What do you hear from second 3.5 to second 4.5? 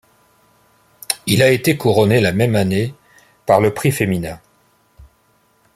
le Prix Femina.